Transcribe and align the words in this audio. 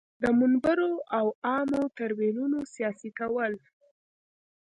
د 0.21 0.23
منبرونو 0.39 0.99
او 1.17 1.25
عامه 1.47 1.81
تریبیونونو 1.97 2.59
سیاسي 2.73 3.09
کول. 3.19 3.53